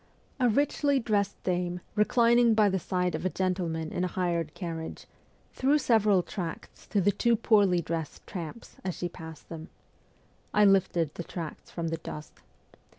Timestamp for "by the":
2.55-2.79